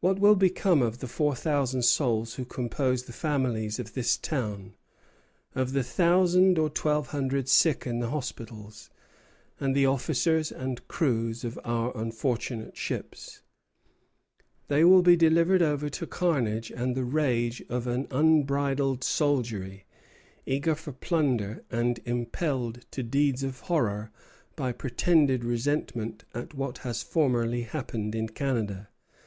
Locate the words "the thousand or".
5.74-6.70